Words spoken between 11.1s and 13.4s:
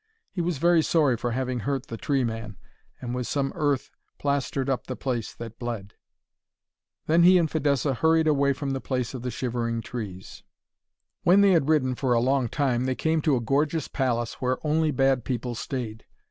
When they had ridden for a long time they came to